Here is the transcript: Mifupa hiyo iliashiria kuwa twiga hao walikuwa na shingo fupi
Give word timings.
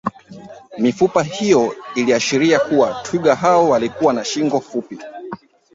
Mifupa 0.77 1.23
hiyo 1.23 1.75
iliashiria 1.95 2.59
kuwa 2.59 3.01
twiga 3.03 3.35
hao 3.35 3.69
walikuwa 3.69 4.13
na 4.13 4.23
shingo 4.25 4.59
fupi 4.59 4.99